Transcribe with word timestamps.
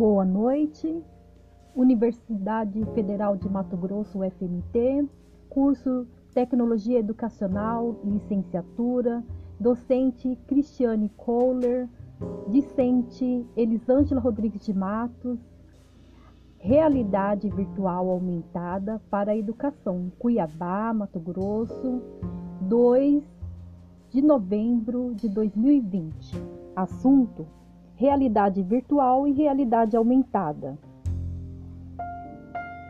Boa 0.00 0.24
noite, 0.24 1.04
Universidade 1.76 2.82
Federal 2.94 3.36
de 3.36 3.46
Mato 3.50 3.76
Grosso, 3.76 4.20
UFMT, 4.20 5.06
curso 5.50 6.06
Tecnologia 6.32 6.98
Educacional, 6.98 8.00
licenciatura, 8.02 9.22
docente 9.60 10.38
Cristiane 10.46 11.10
Kohler, 11.18 11.86
discente 12.48 13.46
Elisângela 13.54 14.22
Rodrigues 14.22 14.64
de 14.64 14.72
Matos, 14.72 15.38
Realidade 16.56 17.50
Virtual 17.50 18.08
Aumentada 18.08 19.02
para 19.10 19.32
a 19.32 19.36
Educação, 19.36 20.10
Cuiabá, 20.18 20.94
Mato 20.94 21.20
Grosso, 21.20 22.00
2 22.62 23.22
de 24.08 24.22
novembro 24.22 25.12
de 25.14 25.28
2020. 25.28 26.42
Assunto: 26.74 27.59
Realidade 28.00 28.62
Virtual 28.62 29.28
e 29.28 29.32
Realidade 29.32 29.94
Aumentada. 29.94 30.78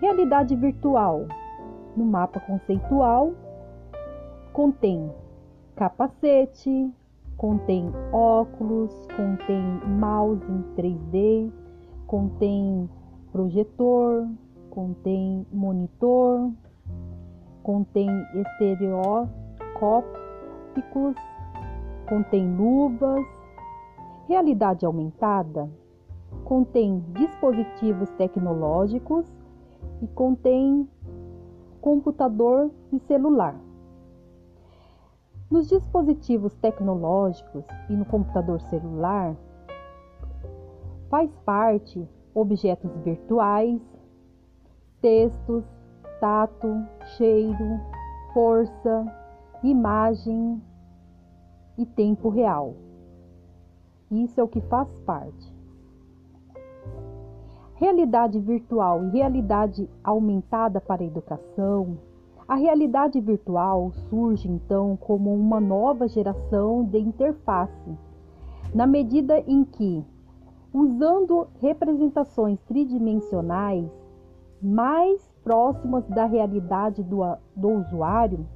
Realidade 0.00 0.54
virtual, 0.54 1.26
no 1.96 2.04
mapa 2.04 2.38
conceitual, 2.38 3.32
contém 4.52 5.10
capacete, 5.74 6.88
contém 7.36 7.92
óculos, 8.12 8.92
contém 9.16 9.64
mouse 9.98 10.46
em 10.48 10.62
3D, 10.76 11.50
contém 12.06 12.88
projetor, 13.32 14.28
contém 14.70 15.44
monitor, 15.52 16.52
contém 17.64 18.08
estereoscópicos, 18.36 21.16
contém 22.08 22.56
luvas. 22.56 23.41
Realidade 24.28 24.86
aumentada 24.86 25.68
contém 26.44 27.04
dispositivos 27.12 28.10
tecnológicos 28.12 29.26
e 30.00 30.06
contém 30.08 30.88
computador 31.80 32.70
e 32.92 32.98
celular. 33.00 33.56
Nos 35.50 35.68
dispositivos 35.68 36.54
tecnológicos 36.56 37.64
e 37.90 37.92
no 37.92 38.04
computador 38.04 38.60
celular, 38.62 39.36
faz 41.10 41.30
parte 41.44 42.08
objetos 42.34 42.90
virtuais, 43.04 43.82
textos, 45.02 45.64
tato, 46.20 46.68
cheiro, 47.16 47.80
força, 48.32 49.04
imagem 49.62 50.62
e 51.76 51.84
tempo 51.84 52.30
real. 52.30 52.74
Isso 54.12 54.38
é 54.38 54.44
o 54.44 54.48
que 54.48 54.60
faz 54.60 54.86
parte. 55.06 55.50
Realidade 57.76 58.38
virtual 58.38 59.04
e 59.06 59.08
realidade 59.08 59.88
aumentada 60.04 60.82
para 60.82 61.02
a 61.02 61.06
educação. 61.06 61.96
A 62.46 62.54
realidade 62.54 63.18
virtual 63.18 63.90
surge 64.10 64.50
então 64.50 64.98
como 64.98 65.34
uma 65.34 65.58
nova 65.58 66.06
geração 66.06 66.84
de 66.84 66.98
interface, 66.98 67.96
na 68.74 68.86
medida 68.86 69.40
em 69.40 69.64
que 69.64 70.04
usando 70.74 71.46
representações 71.58 72.60
tridimensionais 72.68 73.90
mais 74.60 75.26
próximas 75.42 76.06
da 76.06 76.26
realidade 76.26 77.02
do, 77.02 77.20
do 77.56 77.68
usuário, 77.70 78.46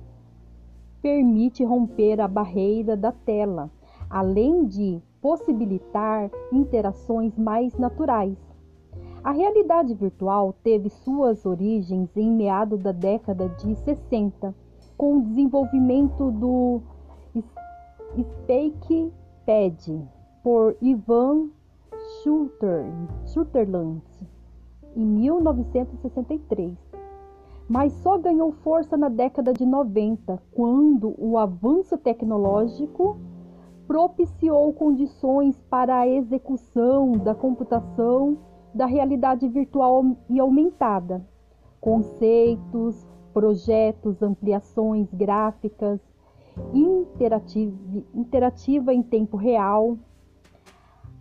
permite 1.01 1.65
romper 1.65 2.21
a 2.21 2.29
barreira 2.29 2.95
da 2.95 3.11
tela, 3.11 3.71
além 4.11 4.67
de 4.67 5.01
possibilitar 5.27 6.31
interações 6.53 7.37
mais 7.37 7.77
naturais. 7.77 8.39
A 9.25 9.33
realidade 9.33 9.93
virtual 9.93 10.55
teve 10.63 10.89
suas 10.89 11.45
origens 11.45 12.17
em 12.17 12.31
meados 12.31 12.81
da 12.81 12.93
década 12.93 13.49
de 13.49 13.75
60, 13.75 14.55
com 14.97 15.17
o 15.17 15.23
desenvolvimento 15.23 16.31
do 16.31 16.81
SpacePad 18.17 20.07
por 20.45 20.77
Ivan 20.81 21.49
Sutherland 23.25 24.03
em 24.95 25.05
1963, 25.05 26.79
mas 27.69 27.93
só 27.95 28.17
ganhou 28.17 28.53
força 28.53 28.97
na 28.97 29.09
década 29.09 29.53
de 29.53 29.67
90, 29.67 30.41
quando 30.53 31.17
o 31.19 31.37
avanço 31.37 31.99
tecnológico 31.99 33.19
propiciou 33.87 34.73
condições 34.73 35.61
para 35.71 35.99
a 35.99 36.09
execução 36.09 37.13
da 37.13 37.35
computação 37.35 38.39
da 38.75 38.87
realidade 38.87 39.49
virtual 39.49 40.17
e 40.29 40.39
aumentada. 40.39 41.27
Conceitos, 41.81 43.07
projetos, 43.33 44.23
ampliações 44.23 45.09
gráficas, 45.13 46.01
interativa, 48.15 48.93
em 48.93 49.03
tempo 49.03 49.37
real, 49.37 49.97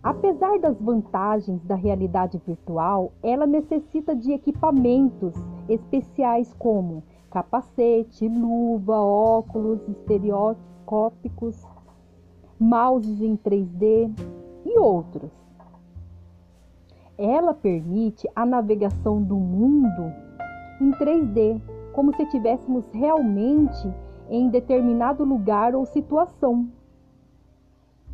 Apesar 0.06 0.60
das 0.60 0.80
vantagens 0.80 1.60
da 1.64 1.74
realidade 1.74 2.40
virtual, 2.46 3.12
ela 3.24 3.44
necessita 3.44 4.14
de 4.14 4.30
equipamentos 4.30 5.34
especiais 5.68 6.54
como 6.60 7.02
capacete, 7.28 8.28
luva, 8.28 9.00
óculos 9.00 9.80
estereoscópicos, 9.88 11.60
mouses 12.58 13.20
em 13.20 13.36
3D 13.36 14.10
e 14.64 14.78
outros. 14.78 15.30
Ela 17.18 17.54
permite 17.54 18.28
a 18.34 18.44
navegação 18.44 19.22
do 19.22 19.36
mundo 19.36 20.12
em 20.80 20.90
3D, 20.92 21.60
como 21.92 22.14
se 22.14 22.22
estivéssemos 22.22 22.84
realmente 22.92 23.92
em 24.28 24.48
determinado 24.50 25.24
lugar 25.24 25.74
ou 25.74 25.86
situação. 25.86 26.68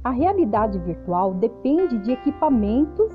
A 0.04 0.10
realidade 0.10 0.78
virtual 0.78 1.34
depende 1.34 1.98
de 1.98 2.12
equipamentos 2.12 3.12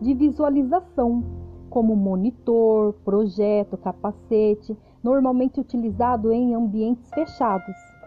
de 0.00 0.14
visualização, 0.14 1.22
como 1.68 1.94
monitor, 1.96 2.94
projeto, 3.04 3.76
capacete, 3.76 4.76
normalmente 5.02 5.60
utilizado 5.60 6.32
em 6.32 6.54
ambientes 6.54 7.08
fechados. 7.10 7.97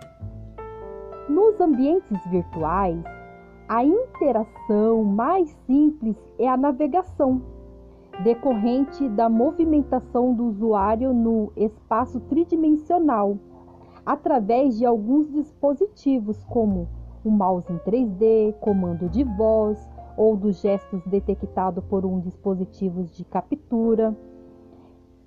Nos 1.31 1.61
ambientes 1.61 2.19
virtuais, 2.25 3.01
a 3.69 3.85
interação 3.85 5.01
mais 5.05 5.49
simples 5.65 6.17
é 6.37 6.45
a 6.45 6.57
navegação, 6.57 7.41
decorrente 8.21 9.07
da 9.07 9.29
movimentação 9.29 10.33
do 10.33 10.47
usuário 10.47 11.13
no 11.13 11.53
espaço 11.55 12.19
tridimensional, 12.19 13.37
através 14.05 14.77
de 14.77 14.85
alguns 14.85 15.31
dispositivos 15.31 16.43
como 16.49 16.89
o 17.23 17.31
mouse 17.31 17.71
em 17.71 17.77
3D, 17.77 18.53
comando 18.59 19.07
de 19.07 19.23
voz 19.23 19.79
ou 20.17 20.35
dos 20.35 20.59
gestos 20.59 21.01
detectado 21.05 21.81
por 21.81 22.05
um 22.05 22.19
dispositivo 22.19 23.03
de 23.05 23.23
captura, 23.23 24.13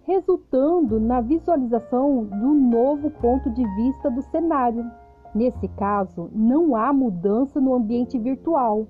resultando 0.03 1.01
na 1.01 1.23
visualização 1.23 2.25
do 2.25 2.53
novo 2.53 3.11
ponto 3.11 3.49
de 3.49 3.67
vista 3.75 4.11
do 4.11 4.21
cenário. 4.21 4.85
Nesse 5.35 5.67
caso, 5.69 6.31
não 6.33 6.77
há 6.77 6.93
mudança 6.93 7.61
no 7.61 7.75
ambiente 7.75 8.19
virtual, 8.19 8.87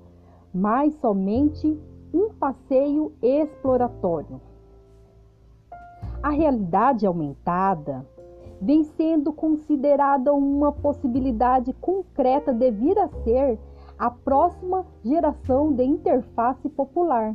mas 0.53 0.95
somente 0.97 1.81
um 2.13 2.29
passeio 2.35 3.13
exploratório. 3.23 4.41
A 6.23 6.31
realidade 6.31 7.07
aumentada 7.07 8.07
vem 8.61 8.85
sendo 8.85 9.33
considerada 9.33 10.33
uma 10.33 10.71
possibilidade 10.71 11.73
concreta 11.75 12.53
de 12.53 12.71
vir 12.71 12.99
a 12.99 13.09
ser 13.09 13.59
a 13.99 14.11
próxima 14.11 14.87
geração 15.05 15.73
de 15.73 15.85
interface 15.85 16.69
popular, 16.69 17.35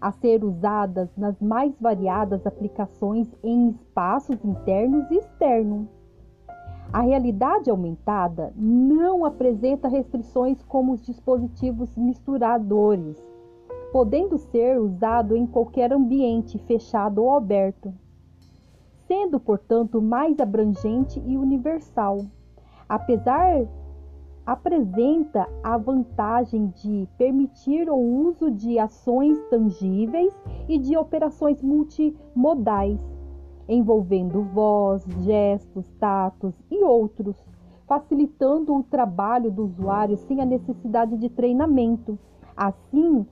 a 0.00 0.12
ser 0.12 0.44
usadas 0.44 1.08
nas 1.16 1.40
mais 1.40 1.78
variadas 1.80 2.46
aplicações 2.46 3.28
em 3.42 3.70
espaços 3.70 4.44
internos 4.44 5.10
e 5.10 5.16
externos. 5.16 5.88
A 6.94 7.00
realidade 7.00 7.68
aumentada 7.68 8.52
não 8.54 9.24
apresenta 9.24 9.88
restrições 9.88 10.62
como 10.62 10.92
os 10.92 11.02
dispositivos 11.02 11.96
misturadores, 11.96 13.20
podendo 13.92 14.38
ser 14.38 14.80
usado 14.80 15.36
em 15.36 15.44
qualquer 15.44 15.92
ambiente 15.92 16.56
fechado 16.56 17.20
ou 17.20 17.34
aberto 17.34 17.92
sendo, 19.08 19.38
portanto, 19.40 20.00
mais 20.00 20.38
abrangente 20.38 21.20
e 21.26 21.36
universal. 21.36 22.26
Apesar 22.88 23.66
apresenta 24.46 25.48
a 25.62 25.76
vantagem 25.78 26.66
de 26.76 27.08
permitir 27.16 27.90
o 27.90 27.96
uso 27.96 28.50
de 28.50 28.78
ações 28.78 29.36
tangíveis 29.48 30.32
e 30.68 30.78
de 30.78 30.96
operações 30.96 31.60
multimodais, 31.60 33.00
envolvendo 33.68 34.42
voz, 34.42 35.04
gestos, 35.20 35.86
tatos 35.98 36.54
e 36.70 36.82
outros, 36.84 37.36
facilitando 37.86 38.74
o 38.74 38.82
trabalho 38.82 39.50
do 39.50 39.64
usuário 39.64 40.16
sem 40.16 40.40
a 40.40 40.44
necessidade 40.44 41.16
de 41.16 41.28
treinamento. 41.28 42.18
Assim, 42.56 43.26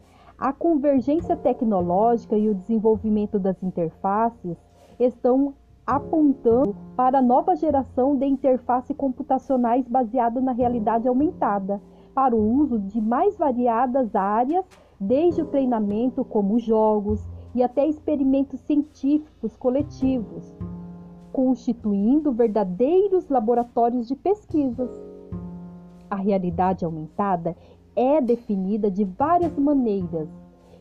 A 0.45 0.53
convergência 0.53 1.37
tecnológica 1.37 2.37
e 2.37 2.49
o 2.49 2.55
desenvolvimento 2.55 3.39
das 3.39 3.63
interfaces 3.63 4.57
estão 4.99 5.55
apontando 5.87 6.75
para 6.97 7.19
a 7.19 7.23
nova 7.23 7.55
geração 7.55 8.17
de 8.17 8.27
interfaces 8.27 8.97
computacionais 8.97 9.87
baseadas 9.87 10.43
na 10.43 10.51
realidade 10.51 11.07
aumentada, 11.07 11.81
para 12.13 12.35
o 12.35 12.55
uso 12.61 12.81
de 12.81 13.01
mais 13.01 13.37
variadas 13.37 14.17
áreas, 14.17 14.65
desde 14.99 15.43
o 15.43 15.47
treinamento, 15.47 16.25
como 16.25 16.59
jogos, 16.59 17.25
e 17.55 17.63
até 17.63 17.87
experimentos 17.87 18.61
científicos 18.61 19.57
coletivos, 19.57 20.55
constituindo 21.33 22.33
verdadeiros 22.33 23.29
laboratórios 23.29 24.09
de 24.09 24.17
pesquisas. 24.17 24.91
A 26.11 26.17
realidade 26.17 26.85
aumentada 26.85 27.57
é 27.95 28.21
definida 28.21 28.91
de 28.91 29.05
várias 29.05 29.57
maneiras 29.59 30.29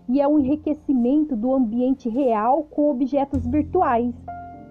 e 0.07 0.21
é 0.21 0.27
um 0.27 0.39
enriquecimento 0.39 1.35
do 1.35 1.53
ambiente 1.53 2.09
real 2.09 2.63
com 2.63 2.89
objetos 2.89 3.45
virtuais 3.47 4.13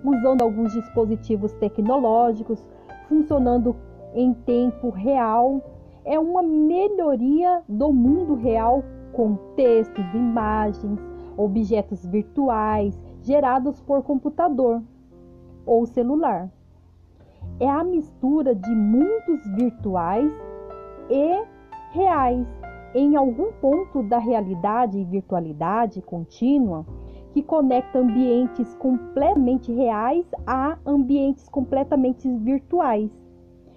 usando 0.04 0.42
alguns 0.42 0.72
dispositivos 0.72 1.52
tecnológicos, 1.54 2.64
funcionando 3.08 3.76
em 4.14 4.32
tempo 4.32 4.90
real. 4.90 5.62
É 6.04 6.18
uma 6.18 6.42
melhoria 6.42 7.62
do 7.68 7.92
mundo 7.92 8.34
real 8.34 8.82
com 9.12 9.36
textos, 9.56 10.04
imagens, 10.14 10.98
objetos 11.44 12.04
virtuais 12.06 12.98
gerados 13.22 13.80
por 13.80 14.02
computador 14.02 14.82
ou 15.66 15.86
celular. 15.86 16.50
É 17.58 17.68
a 17.68 17.84
mistura 17.84 18.54
de 18.54 18.70
mundos 18.70 19.46
virtuais 19.56 20.32
e 21.10 21.44
reais. 21.92 22.46
Em 22.94 23.14
algum 23.14 23.52
ponto 23.60 24.02
da 24.02 24.18
realidade 24.18 24.98
e 24.98 25.04
virtualidade 25.04 26.02
contínua, 26.02 26.84
que 27.32 27.42
conecta 27.42 28.00
ambientes 28.00 28.74
completamente 28.74 29.72
reais 29.72 30.26
a 30.46 30.76
ambientes 30.84 31.48
completamente 31.48 32.28
virtuais. 32.28 33.10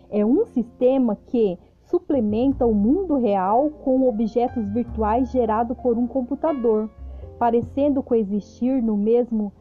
É 0.09 0.25
um 0.25 0.45
sistema 0.45 1.15
que 1.27 1.59
suplementa 1.85 2.65
o 2.65 2.73
mundo 2.73 3.15
real 3.17 3.69
com 3.83 4.07
objetos 4.07 4.67
virtuais 4.69 5.31
gerados 5.31 5.77
por 5.77 5.97
um 5.97 6.07
computador, 6.07 6.89
parecendo 7.37 8.03
coexistir 8.03 8.81
no 8.81 8.97
mesmo 8.97 9.51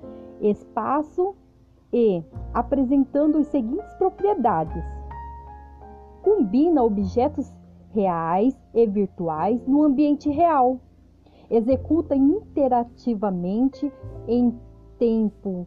espaço 0.40 1.34
e 1.92 2.22
apresentando 2.52 3.38
as 3.38 3.46
seguintes 3.48 3.92
propriedades: 3.94 4.84
combina 6.22 6.82
objetos 6.82 7.50
reais 7.90 8.56
e 8.74 8.86
virtuais 8.86 9.66
no 9.66 9.82
ambiente 9.82 10.30
real 10.30 10.80
executa 11.52 12.16
interativamente 12.16 13.92
em 14.26 14.58
tempo 14.98 15.66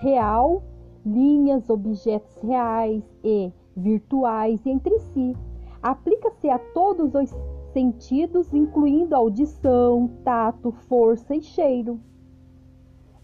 real 0.00 0.62
linhas, 1.04 1.68
objetos 1.68 2.40
reais 2.42 3.02
e 3.22 3.52
virtuais 3.76 4.64
entre 4.64 4.96
si. 5.00 5.36
Aplica-se 5.82 6.48
a 6.48 6.58
todos 6.58 7.14
os 7.14 7.36
sentidos, 7.74 8.54
incluindo 8.54 9.16
audição, 9.16 10.08
tato, 10.24 10.70
força 10.88 11.34
e 11.34 11.42
cheiro. 11.42 12.00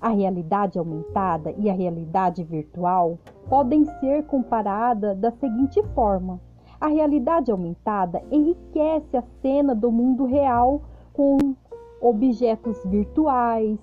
A 0.00 0.08
realidade 0.08 0.79
aumentada 0.79 1.55
e 1.56 1.70
a 1.70 1.73
realidade 1.73 2.43
virtual 2.43 3.19
podem 3.49 3.85
ser 4.00 4.25
comparadas 4.25 5.17
da 5.19 5.31
seguinte 5.31 5.81
forma: 5.94 6.41
a 6.81 6.88
realidade 6.88 7.50
aumentada 7.50 8.23
enriquece 8.31 9.17
a 9.17 9.23
cena 9.41 9.75
do 9.75 9.93
mundo 9.93 10.25
real 10.25 10.82
com 11.12 11.38
objetos 12.00 12.82
virtuais, 12.85 13.79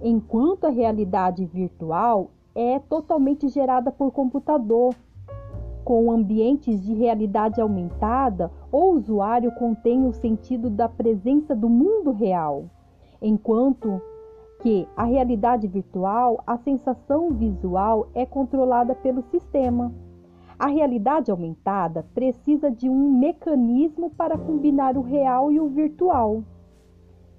enquanto 0.00 0.64
a 0.64 0.70
realidade 0.70 1.44
virtual 1.44 2.30
é 2.54 2.78
totalmente 2.78 3.48
gerada 3.48 3.92
por 3.92 4.10
computador. 4.10 4.94
Com 5.88 6.12
ambientes 6.12 6.84
de 6.84 6.92
realidade 6.92 7.62
aumentada, 7.62 8.50
o 8.70 8.90
usuário 8.90 9.50
contém 9.52 10.06
o 10.06 10.12
sentido 10.12 10.68
da 10.68 10.86
presença 10.86 11.56
do 11.56 11.66
mundo 11.66 12.12
real, 12.12 12.66
enquanto 13.22 13.98
que 14.60 14.86
a 14.94 15.04
realidade 15.04 15.66
virtual, 15.66 16.42
a 16.46 16.58
sensação 16.58 17.30
visual 17.30 18.06
é 18.14 18.26
controlada 18.26 18.94
pelo 18.94 19.22
sistema. 19.22 19.90
A 20.58 20.66
realidade 20.66 21.30
aumentada 21.30 22.04
precisa 22.14 22.70
de 22.70 22.86
um 22.86 23.18
mecanismo 23.18 24.10
para 24.10 24.36
combinar 24.36 24.94
o 24.94 25.00
real 25.00 25.50
e 25.50 25.58
o 25.58 25.68
virtual. 25.68 26.44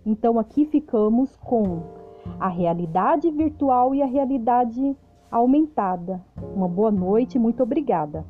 Então 0.04 0.40
aqui 0.40 0.66
ficamos 0.66 1.38
com 1.38 1.84
a 2.40 2.48
realidade 2.48 3.30
virtual 3.30 3.94
e 3.94 4.02
a 4.02 4.08
realidade 4.08 4.98
aumentada. 5.30 6.20
Uma 6.56 6.68
boa 6.68 6.90
noite, 6.90 7.38
muito 7.38 7.62
obrigada. 7.62 8.26